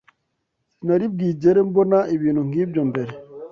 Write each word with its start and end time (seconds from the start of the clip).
Sinari 0.73 1.05
bwigere 1.13 1.59
mbona 1.69 1.99
ibintu 2.15 2.41
nkibyo 2.49 2.81
mbere. 2.89 3.11